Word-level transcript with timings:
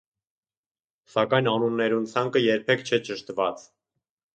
Սակայն 1.17 1.51
անուններուն 1.53 2.11
ցանկը 2.17 2.45
երբեք 2.49 2.87
չէ 2.91 3.05
ճշդուած։ 3.11 3.73